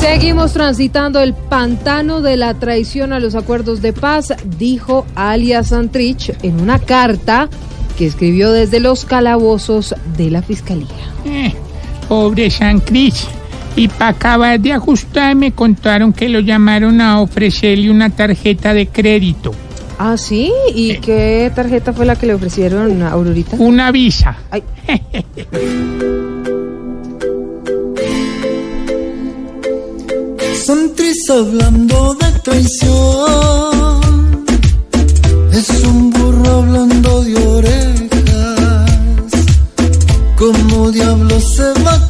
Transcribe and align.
Seguimos 0.00 0.52
transitando 0.52 1.20
el 1.20 1.34
pantano 1.34 2.20
de 2.20 2.36
la 2.36 2.54
traición 2.54 3.12
a 3.12 3.20
los 3.20 3.34
acuerdos 3.34 3.82
de 3.82 3.92
paz, 3.92 4.34
dijo 4.58 5.06
alias 5.14 5.68
Santrich 5.68 6.32
en 6.42 6.60
una 6.60 6.78
carta 6.78 7.48
que 7.96 8.06
escribió 8.06 8.52
desde 8.52 8.78
los 8.80 9.04
calabozos 9.04 9.94
de 10.16 10.30
la 10.30 10.42
fiscalía. 10.42 10.88
Eh, 11.24 11.52
pobre 12.08 12.50
San 12.50 12.80
Cris. 12.80 13.26
Y 13.74 13.88
para 13.88 14.08
acabar 14.08 14.60
de 14.60 14.72
ajustar 14.72 15.34
me 15.34 15.52
contaron 15.52 16.12
que 16.12 16.28
lo 16.28 16.40
llamaron 16.40 17.00
a 17.00 17.20
ofrecerle 17.20 17.90
una 17.90 18.10
tarjeta 18.10 18.72
de 18.72 18.86
crédito. 18.86 19.52
Ah, 19.98 20.16
sí, 20.16 20.52
¿y 20.74 20.98
qué 20.98 21.50
tarjeta 21.54 21.92
fue 21.92 22.04
la 22.04 22.16
que 22.16 22.26
le 22.26 22.34
ofrecieron 22.34 23.02
a 23.02 23.10
Aurorita? 23.10 23.56
Una 23.58 23.90
visa. 23.90 24.36
Ay, 24.50 24.62
hablando 31.38 32.14
de 32.14 32.32
traición. 32.40 33.26
Es 35.52 35.68
un 35.84 36.10
burro 36.10 36.58
hablando 36.58 37.22
de 37.24 37.36
orejas. 37.36 38.90
¿Cómo 40.36 40.90
diablo 40.90 41.40
se 41.40 41.72
va 41.82 42.05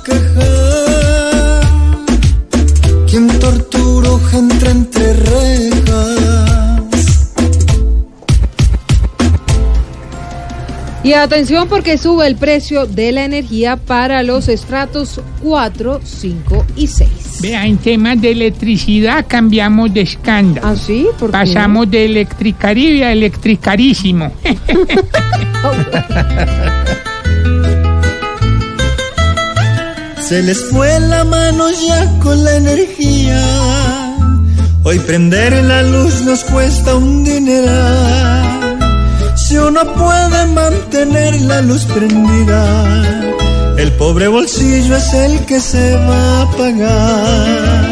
Y 11.07 11.13
atención 11.13 11.69
porque 11.69 11.99
sube 11.99 12.27
el 12.27 12.35
precio 12.35 12.85
de 12.85 13.13
la 13.13 13.25
energía 13.25 13.77
para 13.77 14.25
los 14.25 14.49
estratos 14.49 15.21
4, 15.41 16.01
5 16.03 16.67
y 16.75 16.89
6. 16.89 17.11
Vea, 17.43 17.65
en 17.65 17.79
temas 17.79 18.21
de 18.21 18.33
electricidad 18.33 19.25
cambiamos 19.29 19.95
de 19.95 20.01
escándalo. 20.01 20.67
¿Ah, 20.67 20.75
sí? 20.75 21.07
¿Por 21.17 21.31
qué? 21.31 21.33
Pasamos 21.33 21.89
de 21.89 22.07
electricaribe 22.07 23.05
a 23.05 23.13
electricarísimo. 23.13 24.33
Se 30.29 30.43
les 30.43 30.59
fue 30.71 30.99
la 30.99 31.23
mano 31.23 31.71
ya 31.87 32.19
con 32.19 32.43
la 32.43 32.57
energía. 32.57 33.41
Hoy 34.83 34.99
prender 34.99 35.53
la 35.63 35.85
luz 35.85 36.23
nos 36.23 36.43
cuesta 36.43 36.97
un 36.97 37.23
dineral. 37.23 38.66
Uno 39.79 39.93
puede 39.93 40.47
mantener 40.47 41.39
la 41.43 41.61
luz 41.61 41.85
prendida, 41.85 43.77
el 43.77 43.93
pobre 43.93 44.27
bolsillo 44.27 44.97
es 44.97 45.13
el 45.13 45.45
que 45.45 45.61
se 45.61 45.95
va 45.99 46.41
a 46.41 46.51
pagar. 46.53 47.86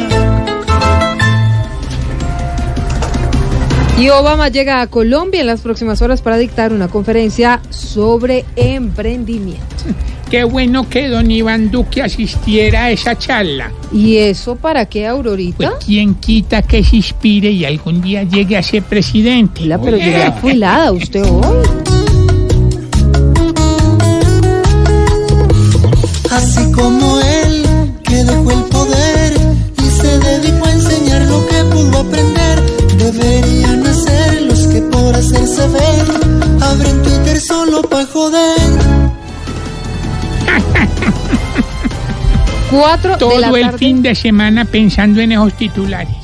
Y 3.97 4.09
Obama 4.11 4.49
llega 4.49 4.81
a 4.81 4.89
Colombia 4.89 5.41
en 5.41 5.47
las 5.47 5.61
próximas 5.61 6.03
horas 6.03 6.21
para 6.21 6.37
dictar 6.37 6.73
una 6.73 6.89
conferencia 6.89 7.61
sobre 7.71 8.45
emprendimiento. 8.57 9.65
Qué 10.31 10.43
bueno 10.43 10.89
que 10.89 11.09
don 11.09 11.31
Iván 11.31 11.71
Duque 11.71 12.03
asistiera 12.03 12.85
a 12.85 12.91
esa 12.91 13.17
charla. 13.17 13.71
¿Y 13.93 14.17
eso 14.17 14.57
para 14.57 14.87
qué, 14.87 15.07
Aurorita? 15.07 15.57
Pues 15.57 15.85
quién 15.85 16.17
quita 16.17 16.63
que 16.63 16.83
se 16.83 16.97
inspire 16.97 17.51
y 17.51 17.65
algún 17.65 18.01
día 18.01 18.25
llegue 18.25 18.57
a 18.57 18.63
ser 18.63 18.83
presidente. 18.83 19.65
La, 19.65 19.81
pero 19.81 19.97
llegué 19.97 20.25
afilada 20.25 20.91
usted 20.91 21.23
hoy. 21.23 21.43
Así 26.33 26.73
como 26.73 27.21
él, 27.21 27.44
hacerse 35.25 35.69
ver 35.69 36.63
abren 36.63 37.03
Twitter 37.03 37.41
solo 37.41 37.83
pa' 37.83 38.05
joder. 38.07 38.59
Cuatro 42.71 43.13
de 43.13 43.19
Todo 43.19 43.39
la 43.39 43.49
el 43.49 43.63
tarde. 43.63 43.79
fin 43.79 44.03
de 44.03 44.15
semana 44.15 44.65
pensando 44.65 45.21
en 45.21 45.33
esos 45.33 45.53
titulares. 45.55 46.15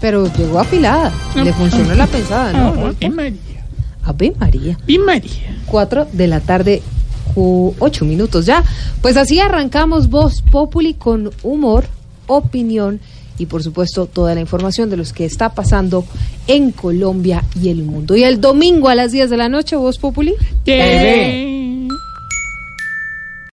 Pero 0.00 0.30
llegó 0.34 0.58
afilada. 0.58 1.12
No. 1.36 1.44
Le 1.44 1.52
funcionó 1.52 1.94
la 1.94 2.06
pensada, 2.06 2.52
¿no? 2.52 2.58
No, 2.58 2.74
Rodolfo? 2.74 2.98
Ave 3.06 3.10
María. 3.10 3.64
Ave 4.04 4.32
María. 4.38 4.78
Y 4.86 4.98
María. 4.98 5.56
4 5.66 6.08
de 6.12 6.26
la 6.26 6.40
tarde, 6.40 6.82
8 7.36 8.04
minutos 8.04 8.46
ya. 8.46 8.64
Pues 9.00 9.16
así 9.16 9.38
arrancamos 9.38 10.10
Voz 10.10 10.42
Populi 10.42 10.94
con 10.94 11.30
humor, 11.44 11.86
opinión 12.26 13.00
y 13.42 13.46
por 13.46 13.62
supuesto 13.62 14.06
toda 14.06 14.34
la 14.34 14.40
información 14.40 14.88
de 14.88 14.96
los 14.96 15.12
que 15.12 15.24
está 15.24 15.50
pasando 15.50 16.04
en 16.46 16.70
Colombia 16.70 17.44
y 17.60 17.68
el 17.68 17.82
mundo. 17.82 18.16
Y 18.16 18.22
el 18.22 18.40
domingo 18.40 18.88
a 18.88 18.94
las 18.94 19.12
10 19.12 19.30
de 19.30 19.36
la 19.36 19.48
noche, 19.48 19.76
Voz 19.76 19.98
Populi. 19.98 20.34
TV. 20.64 21.51